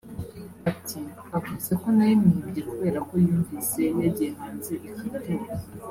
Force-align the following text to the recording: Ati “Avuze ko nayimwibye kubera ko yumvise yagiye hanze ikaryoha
Ati 0.71 0.99
“Avuze 1.37 1.71
ko 1.81 1.87
nayimwibye 1.95 2.61
kubera 2.69 2.99
ko 3.09 3.13
yumvise 3.25 3.81
yagiye 4.03 4.31
hanze 4.39 4.73
ikaryoha 4.87 5.51